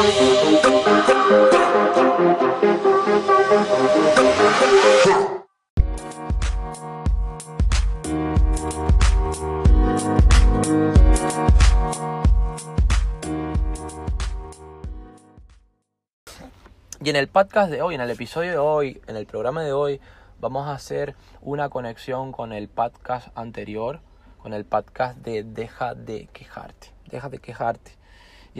Y 0.00 0.06
en 17.10 17.16
el 17.16 17.28
podcast 17.28 17.70
de 17.70 17.82
hoy, 17.82 17.94
en 17.94 18.00
el 18.00 18.08
episodio 18.10 18.52
de 18.52 18.56
hoy, 18.56 19.02
en 19.06 19.16
el 19.16 19.26
programa 19.26 19.62
de 19.62 19.74
hoy, 19.74 20.00
vamos 20.40 20.66
a 20.66 20.72
hacer 20.72 21.14
una 21.42 21.68
conexión 21.68 22.32
con 22.32 22.54
el 22.54 22.68
podcast 22.68 23.28
anterior, 23.34 24.00
con 24.38 24.54
el 24.54 24.64
podcast 24.64 25.18
de 25.18 25.42
Deja 25.42 25.94
de 25.94 26.26
quejarte, 26.32 26.94
deja 27.10 27.28
de 27.28 27.38
quejarte. 27.38 27.99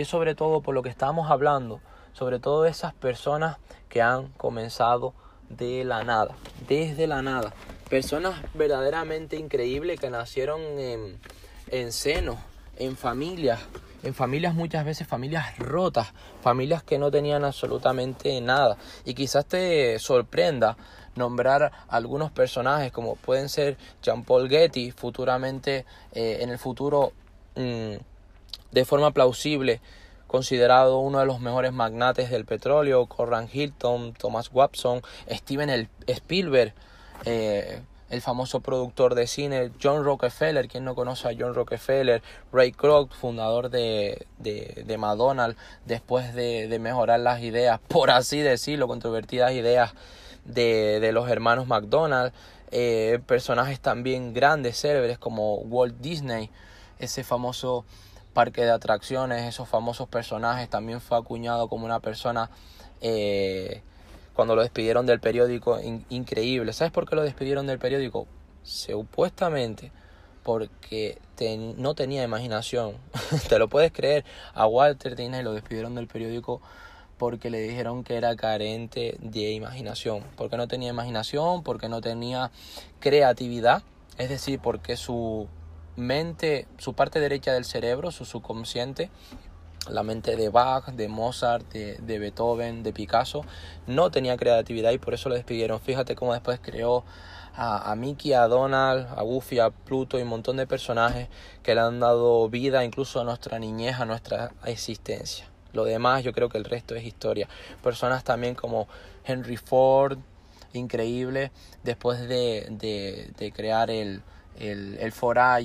Es 0.00 0.08
sobre 0.08 0.34
todo 0.34 0.62
por 0.62 0.74
lo 0.74 0.82
que 0.82 0.88
estábamos 0.88 1.30
hablando, 1.30 1.78
sobre 2.14 2.38
todo 2.38 2.64
esas 2.64 2.94
personas 2.94 3.58
que 3.90 4.00
han 4.00 4.28
comenzado 4.28 5.12
de 5.50 5.84
la 5.84 6.04
nada, 6.04 6.34
desde 6.66 7.06
la 7.06 7.20
nada. 7.20 7.52
Personas 7.90 8.40
verdaderamente 8.54 9.36
increíbles 9.36 10.00
que 10.00 10.08
nacieron 10.08 10.62
en, 10.78 11.20
en 11.68 11.92
seno, 11.92 12.38
en 12.78 12.96
familias, 12.96 13.60
en 14.02 14.14
familias 14.14 14.54
muchas 14.54 14.86
veces 14.86 15.06
familias 15.06 15.58
rotas, 15.58 16.14
familias 16.40 16.82
que 16.82 16.98
no 16.98 17.10
tenían 17.10 17.44
absolutamente 17.44 18.40
nada. 18.40 18.78
Y 19.04 19.12
quizás 19.12 19.44
te 19.44 19.98
sorprenda 19.98 20.78
nombrar 21.14 21.72
algunos 21.88 22.30
personajes 22.30 22.90
como 22.90 23.16
pueden 23.16 23.50
ser 23.50 23.76
Jean 24.00 24.24
Paul 24.24 24.48
Getty, 24.48 24.92
futuramente 24.92 25.84
eh, 26.12 26.38
en 26.40 26.48
el 26.48 26.58
futuro 26.58 27.12
mm, 27.54 27.96
de 28.72 28.84
forma 28.84 29.10
plausible 29.12 29.80
considerado 30.30 31.00
uno 31.00 31.18
de 31.18 31.26
los 31.26 31.40
mejores 31.40 31.72
magnates 31.72 32.30
del 32.30 32.44
petróleo, 32.44 33.06
Corran 33.06 33.48
Hilton, 33.52 34.12
Thomas 34.12 34.50
Watson, 34.52 35.02
Steven 35.28 35.88
Spielberg, 36.06 36.72
eh, 37.24 37.82
el 38.10 38.20
famoso 38.22 38.60
productor 38.60 39.16
de 39.16 39.26
cine 39.26 39.72
John 39.82 40.04
Rockefeller, 40.04 40.68
quien 40.68 40.84
no 40.84 40.94
conoce 40.94 41.28
a 41.28 41.32
John 41.36 41.54
Rockefeller, 41.54 42.22
Ray 42.52 42.70
Kroc, 42.70 43.12
fundador 43.12 43.70
de, 43.70 44.26
de, 44.38 44.84
de 44.86 44.98
McDonald's, 44.98 45.58
después 45.84 46.32
de, 46.34 46.68
de, 46.68 46.78
mejorar 46.78 47.18
las 47.18 47.40
ideas, 47.40 47.80
por 47.88 48.10
así 48.10 48.38
decirlo, 48.38 48.86
controvertidas 48.86 49.52
ideas 49.52 49.94
de, 50.44 51.00
de 51.00 51.10
los 51.10 51.28
hermanos 51.28 51.66
McDonald's, 51.66 52.36
eh, 52.70 53.18
personajes 53.26 53.80
también 53.80 54.32
grandes, 54.32 54.80
célebres 54.80 55.18
como 55.18 55.56
Walt 55.56 55.96
Disney, 55.98 56.50
ese 57.00 57.24
famoso 57.24 57.84
parque 58.32 58.62
de 58.62 58.70
atracciones, 58.70 59.48
esos 59.48 59.68
famosos 59.68 60.08
personajes, 60.08 60.68
también 60.68 61.00
fue 61.00 61.18
acuñado 61.18 61.68
como 61.68 61.84
una 61.84 62.00
persona 62.00 62.50
eh, 63.00 63.82
cuando 64.34 64.56
lo 64.56 64.62
despidieron 64.62 65.06
del 65.06 65.20
periódico, 65.20 65.78
increíble. 66.08 66.72
¿Sabes 66.72 66.92
por 66.92 67.08
qué 67.08 67.16
lo 67.16 67.22
despidieron 67.22 67.66
del 67.66 67.78
periódico? 67.78 68.26
Supuestamente 68.62 69.92
porque 70.42 71.18
no 71.76 71.94
tenía 71.94 72.22
imaginación. 72.22 72.94
Te 73.48 73.58
lo 73.58 73.68
puedes 73.68 73.92
creer. 73.92 74.24
A 74.54 74.66
Walter 74.66 75.16
Disney 75.16 75.42
lo 75.42 75.52
despidieron 75.52 75.94
del 75.94 76.06
periódico 76.06 76.60
porque 77.18 77.50
le 77.50 77.60
dijeron 77.60 78.02
que 78.02 78.16
era 78.16 78.34
carente 78.36 79.16
de 79.20 79.52
imaginación. 79.52 80.22
Porque 80.36 80.56
no 80.56 80.68
tenía 80.68 80.90
imaginación, 80.90 81.62
porque 81.62 81.88
no 81.88 82.00
tenía 82.00 82.50
creatividad. 82.98 83.82
Es 84.18 84.28
decir, 84.28 84.60
porque 84.60 84.96
su 84.96 85.48
mente, 86.00 86.66
su 86.78 86.94
parte 86.94 87.20
derecha 87.20 87.52
del 87.52 87.64
cerebro, 87.64 88.10
su 88.10 88.24
subconsciente, 88.24 89.10
la 89.88 90.02
mente 90.02 90.36
de 90.36 90.48
Bach, 90.48 90.86
de 90.86 91.08
Mozart, 91.08 91.70
de, 91.72 92.18
Beethoven, 92.18 92.82
de 92.82 92.92
Picasso, 92.92 93.44
no 93.86 94.10
tenía 94.10 94.36
creatividad 94.36 94.90
y 94.90 94.98
por 94.98 95.14
eso 95.14 95.28
lo 95.28 95.34
despidieron. 95.34 95.80
Fíjate 95.80 96.14
cómo 96.14 96.32
después 96.32 96.60
creó 96.60 97.04
a, 97.54 97.94
Mickey, 97.96 98.32
a 98.32 98.46
Donald, 98.46 99.06
a 99.16 99.22
Goofy, 99.22 99.58
a 99.58 99.70
Pluto 99.70 100.18
y 100.18 100.22
un 100.22 100.28
montón 100.28 100.56
de 100.56 100.66
personajes 100.66 101.28
que 101.62 101.74
le 101.74 101.80
han 101.80 102.00
dado 102.00 102.48
vida 102.48 102.84
incluso 102.84 103.20
a 103.20 103.24
nuestra 103.24 103.58
niñez, 103.58 103.98
a 104.00 104.04
nuestra 104.04 104.52
existencia. 104.64 105.46
Lo 105.72 105.84
demás 105.84 106.24
yo 106.24 106.32
creo 106.32 106.48
que 106.48 106.58
el 106.58 106.64
resto 106.64 106.94
es 106.94 107.04
historia. 107.04 107.48
Personas 107.82 108.24
también 108.24 108.54
como 108.54 108.88
Henry 109.24 109.56
Ford, 109.56 110.18
increíble, 110.72 111.52
después 111.82 112.20
de, 112.20 112.66
de, 112.70 113.30
de 113.36 113.52
crear 113.52 113.90
el, 113.90 114.22
el, 114.58 114.98
el 114.98 115.12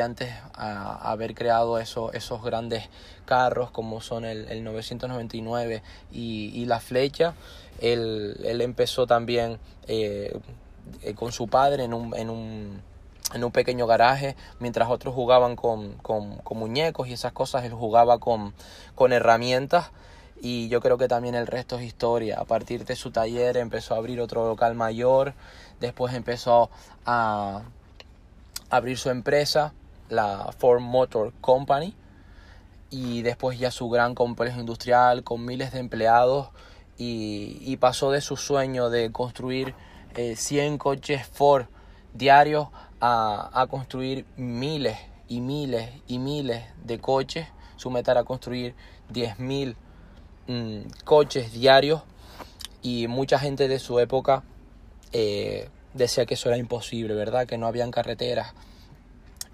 antes 0.00 0.30
a, 0.54 1.10
haber 1.10 1.34
creado 1.34 1.78
eso, 1.78 2.12
esos 2.12 2.42
grandes 2.42 2.88
carros 3.24 3.70
como 3.70 4.00
son 4.00 4.24
el, 4.24 4.48
el 4.48 4.64
999 4.64 5.82
y, 6.10 6.50
y, 6.54 6.66
la 6.66 6.80
flecha. 6.80 7.34
Él, 7.80 8.36
él 8.44 8.60
empezó 8.60 9.06
también 9.06 9.58
eh, 9.86 10.38
eh, 11.02 11.14
con 11.14 11.32
su 11.32 11.48
padre 11.48 11.84
en 11.84 11.94
un, 11.94 12.14
en 12.16 12.30
un, 12.30 12.82
en 13.32 13.44
un 13.44 13.52
pequeño 13.52 13.86
garaje, 13.86 14.36
mientras 14.58 14.90
otros 14.90 15.14
jugaban 15.14 15.56
con, 15.56 15.94
con, 15.98 16.36
con 16.38 16.58
muñecos 16.58 17.08
y 17.08 17.12
esas 17.12 17.32
cosas, 17.32 17.64
él 17.64 17.72
jugaba 17.72 18.18
con, 18.18 18.54
con 18.94 19.12
herramientas 19.12 19.90
y 20.40 20.68
yo 20.68 20.80
creo 20.80 20.98
que 20.98 21.06
también 21.06 21.34
el 21.34 21.46
resto 21.46 21.78
es 21.78 21.84
historia. 21.84 22.38
A 22.40 22.44
partir 22.44 22.84
de 22.84 22.96
su 22.96 23.10
taller 23.10 23.56
empezó 23.56 23.94
a 23.94 23.98
abrir 23.98 24.20
otro 24.20 24.46
local 24.48 24.74
mayor, 24.74 25.34
después 25.80 26.14
empezó 26.14 26.70
a 27.04 27.62
abrir 28.70 28.96
su 28.96 29.10
empresa, 29.10 29.74
la 30.08 30.52
Ford 30.56 30.80
Motor 30.80 31.32
Company, 31.40 31.94
y 32.90 33.22
después 33.22 33.58
ya 33.58 33.70
su 33.70 33.88
gran 33.88 34.14
complejo 34.14 34.60
industrial 34.60 35.22
con 35.22 35.44
miles 35.44 35.72
de 35.72 35.78
empleados 35.78 36.48
y, 36.98 37.76
pasó 37.78 38.10
de 38.10 38.20
su 38.20 38.36
sueño 38.36 38.90
de 38.90 39.10
construir 39.10 39.74
100 40.14 40.74
eh, 40.74 40.78
coches 40.78 41.26
Ford 41.26 41.66
diarios 42.12 42.68
a, 43.00 43.66
construir 43.70 44.26
miles 44.36 44.98
y 45.28 45.40
miles 45.40 45.88
y 46.06 46.18
miles 46.18 46.62
de 46.84 46.98
coches. 46.98 47.46
Su 47.76 47.90
meta 47.90 48.12
era 48.12 48.24
construir 48.24 48.74
10.000 49.12 49.74
mm, 50.46 50.90
coches 51.04 51.52
diarios 51.52 52.02
y 52.82 53.06
mucha 53.06 53.38
gente 53.38 53.68
de 53.68 53.78
su 53.78 53.98
época 53.98 54.42
eh, 55.12 55.70
decía 55.94 56.26
que 56.26 56.34
eso 56.34 56.48
era 56.48 56.58
imposible, 56.58 57.14
¿verdad? 57.14 57.46
Que 57.46 57.58
no 57.58 57.66
habían 57.66 57.90
carreteras. 57.90 58.54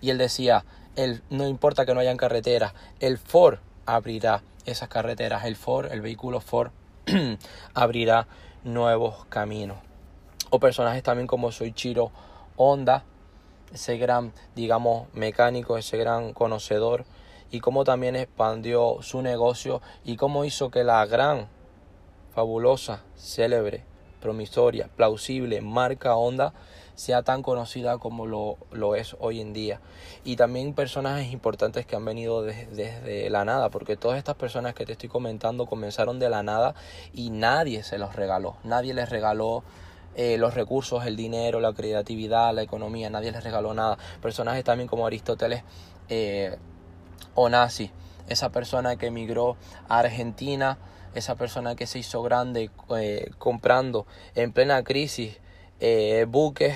Y 0.00 0.10
él 0.10 0.18
decía, 0.18 0.64
el, 0.96 1.22
no 1.30 1.46
importa 1.46 1.86
que 1.86 1.94
no 1.94 2.00
hayan 2.00 2.16
carreteras, 2.16 2.74
el 3.00 3.18
Ford 3.18 3.58
abrirá 3.86 4.42
esas 4.64 4.88
carreteras, 4.88 5.44
el 5.44 5.56
Ford, 5.56 5.90
el 5.92 6.00
vehículo 6.00 6.40
Ford 6.40 6.70
abrirá 7.74 8.26
nuevos 8.64 9.24
caminos. 9.26 9.78
O 10.50 10.60
personajes 10.60 11.02
también 11.02 11.26
como 11.26 11.52
Soichiro 11.52 12.10
Honda, 12.56 13.04
ese 13.72 13.96
gran, 13.98 14.32
digamos, 14.54 15.08
mecánico, 15.12 15.76
ese 15.76 15.96
gran 15.96 16.32
conocedor, 16.32 17.04
y 17.50 17.60
cómo 17.60 17.84
también 17.84 18.16
expandió 18.16 18.98
su 19.02 19.22
negocio 19.22 19.80
y 20.04 20.16
cómo 20.16 20.44
hizo 20.44 20.70
que 20.70 20.84
la 20.84 21.04
gran, 21.06 21.48
fabulosa, 22.34 23.02
célebre, 23.16 23.84
promisoria, 24.20 24.88
plausible 24.96 25.60
marca 25.60 26.16
Honda 26.16 26.52
sea 26.94 27.22
tan 27.22 27.42
conocida 27.42 27.98
como 27.98 28.26
lo, 28.26 28.56
lo, 28.72 28.94
es 28.94 29.16
hoy 29.20 29.40
en 29.40 29.52
día. 29.52 29.80
Y 30.24 30.36
también 30.36 30.74
personajes 30.74 31.30
importantes 31.32 31.86
que 31.86 31.94
han 31.94 32.04
venido 32.04 32.42
desde 32.42 33.28
la 33.30 33.44
nada, 33.44 33.68
porque 33.68 33.96
todas 33.96 34.18
estas 34.18 34.34
personas 34.34 34.74
que 34.74 34.86
te 34.86 34.92
estoy 34.92 35.08
comentando 35.08 35.66
comenzaron 35.66 36.18
de 36.18 36.30
la 36.30 36.42
nada 36.42 36.74
y 37.12 37.30
nadie 37.30 37.82
se 37.82 37.98
los 37.98 38.16
regaló, 38.16 38.56
nadie 38.64 38.94
les 38.94 39.10
regaló 39.10 39.62
eh, 40.16 40.38
los 40.38 40.54
recursos, 40.54 41.04
el 41.04 41.14
dinero, 41.14 41.60
la 41.60 41.74
creatividad, 41.74 42.54
la 42.54 42.62
economía, 42.62 43.10
nadie 43.10 43.30
les 43.30 43.44
regaló 43.44 43.74
nada. 43.74 43.98
Personajes 44.22 44.64
también 44.64 44.88
como 44.88 45.06
Aristóteles 45.06 45.62
eh, 46.08 46.56
Onassi, 47.34 47.90
esa 48.28 48.50
persona 48.50 48.96
que 48.96 49.06
emigró 49.06 49.56
a 49.88 50.00
Argentina, 50.00 50.78
esa 51.14 51.36
persona 51.36 51.76
que 51.76 51.86
se 51.86 51.98
hizo 51.98 52.22
grande 52.22 52.70
eh, 52.96 53.30
comprando 53.38 54.06
en 54.34 54.52
plena 54.52 54.82
crisis 54.84 55.38
eh, 55.80 56.26
buques 56.28 56.74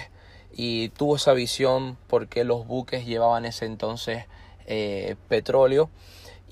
y 0.52 0.88
tuvo 0.91 1.17
esa 1.17 1.32
visión 1.32 1.99
porque 2.06 2.44
los 2.44 2.67
buques 2.67 3.06
llevaban 3.06 3.44
ese 3.44 3.67
entonces 3.67 4.25
eh, 4.67 5.17
petróleo. 5.29 5.91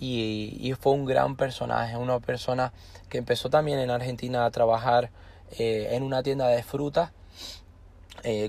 Y, 0.00 0.74
fue 0.78 0.92
un 0.92 1.06
gran 1.06 1.36
personaje, 1.36 1.96
una 1.96 2.20
persona 2.20 2.72
que 3.08 3.18
empezó 3.18 3.50
también 3.50 3.80
en 3.80 3.90
Argentina 3.90 4.44
a 4.44 4.50
trabajar 4.52 5.10
en 5.50 6.04
una 6.04 6.22
tienda 6.22 6.46
de 6.46 6.62
frutas 6.62 7.10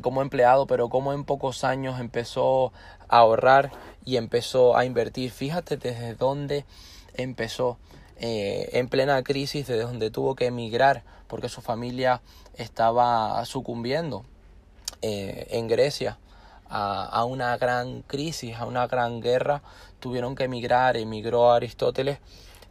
como 0.01 0.21
empleado, 0.21 0.67
pero 0.67 0.89
como 0.89 1.13
en 1.13 1.23
pocos 1.23 1.63
años 1.63 1.99
empezó 1.99 2.73
a 3.07 3.19
ahorrar 3.19 3.71
y 4.05 4.17
empezó 4.17 4.75
a 4.75 4.85
invertir. 4.85 5.31
Fíjate 5.31 5.77
desde 5.77 6.15
dónde 6.15 6.65
empezó. 7.13 7.77
Eh, 8.21 8.71
en 8.73 8.89
plena 8.89 9.23
crisis 9.23 9.65
de 9.65 9.79
donde 9.79 10.11
tuvo 10.11 10.35
que 10.35 10.47
emigrar 10.47 11.03
porque 11.27 11.47
su 11.47 11.61
familia 11.61 12.21
estaba 12.55 13.45
sucumbiendo 13.45 14.25
eh, 15.01 15.47
en 15.51 15.69
Grecia 15.69 16.17
a, 16.69 17.23
una 17.23 17.57
gran 17.57 18.01
crisis, 18.01 18.57
a 18.57 18.65
una 18.65 18.87
gran 18.87 19.21
guerra, 19.21 19.61
tuvieron 19.99 20.35
que 20.35 20.43
emigrar, 20.43 20.97
emigró 20.97 21.51
Aristóteles 21.51 22.19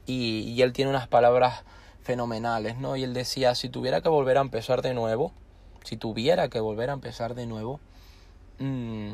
y, 0.06 0.40
y 0.40 0.60
él 0.62 0.72
tiene 0.74 0.90
unas 0.90 1.08
palabras 1.08 1.64
fenomenales, 2.02 2.76
¿no? 2.76 2.96
Y 2.96 3.02
él 3.02 3.14
decía, 3.14 3.54
si 3.54 3.70
tuviera 3.70 4.02
que 4.02 4.08
volver 4.08 4.38
a 4.38 4.42
empezar 4.42 4.82
de 4.82 4.94
nuevo, 4.94 5.32
si 5.88 5.96
tuviera 5.96 6.49
que 6.49 6.61
volver 6.61 6.90
a 6.90 6.93
empezar 6.93 7.35
de 7.35 7.46
nuevo, 7.46 7.81
mmm, 8.58 9.12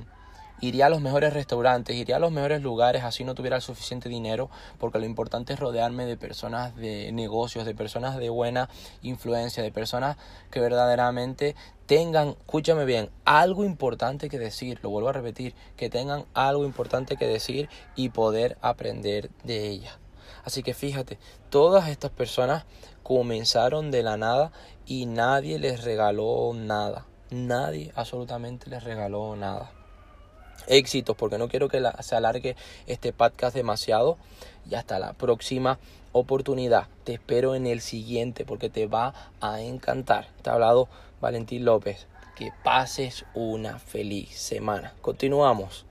iría 0.61 0.87
a 0.87 0.89
los 0.89 1.01
mejores 1.01 1.33
restaurantes, 1.33 1.95
iría 1.95 2.17
a 2.17 2.19
los 2.19 2.33
mejores 2.33 2.63
lugares, 2.63 3.05
así 3.05 3.23
no 3.23 3.37
tuviera 3.37 3.55
el 3.55 3.63
suficiente 3.63 4.09
dinero, 4.09 4.51
porque 4.81 4.99
lo 4.99 5.05
importante 5.05 5.53
es 5.53 5.61
rodearme 5.61 6.05
de 6.05 6.17
personas 6.17 6.75
de 6.75 7.13
negocios, 7.13 7.65
de 7.65 7.77
personas 7.77 8.17
de 8.17 8.29
buena 8.29 8.69
influencia, 9.03 9.63
de 9.63 9.71
personas 9.71 10.17
que 10.51 10.59
verdaderamente 10.59 11.55
tengan, 11.87 12.31
escúchame 12.41 12.85
bien, 12.85 13.09
algo 13.25 13.65
importante 13.65 14.29
que 14.29 14.41
decir, 14.41 14.81
lo 14.83 14.91
vuelvo 14.91 15.11
a 15.11 15.13
repetir, 15.13 15.55
que 15.77 15.91
tengan 15.91 16.25
algo 16.35 16.65
importante 16.65 17.17
que 17.17 17.29
decir 17.29 17.69
y 17.95 18.09
poder 18.09 18.59
aprender 18.63 19.31
de 19.45 19.69
ellas. 19.69 20.04
Así 20.45 20.63
que 20.63 20.75
fíjate, 20.75 21.19
todas 21.51 21.89
estas 21.89 22.11
personas 22.11 22.65
comenzaron 23.03 23.91
de 23.91 24.03
la 24.03 24.17
nada 24.17 24.53
y 24.87 25.07
nadie 25.07 25.59
les 25.59 25.85
regaló 25.85 26.53
nada. 26.55 27.07
Nadie 27.31 27.93
absolutamente 27.97 28.71
les 28.71 28.85
regaló 28.85 29.37
nada 29.37 29.71
éxitos 30.67 31.17
porque 31.17 31.39
no 31.39 31.49
quiero 31.49 31.69
que 31.69 31.83
se 32.01 32.17
alargue 32.17 32.57
este 32.87 33.13
podcast 33.13 33.55
demasiado. 33.55 34.17
Y 34.69 34.75
hasta 34.77 34.99
la 34.99 35.13
próxima 35.13 35.79
oportunidad. 36.13 36.87
Te 37.05 37.15
espero 37.15 37.55
en 37.55 37.67
el 37.67 37.81
siguiente 37.81 38.45
porque 38.45 38.71
te 38.71 38.87
va 38.87 39.15
a 39.41 39.61
encantar. 39.61 40.29
Te 40.43 40.51
ha 40.51 40.55
hablado 40.55 40.89
Valentín 41.21 41.65
López. 41.65 42.07
Que 42.35 42.51
pases 42.65 43.25
una 43.35 43.79
feliz 43.79 44.37
semana. 44.37 44.95
Continuamos. 45.03 45.85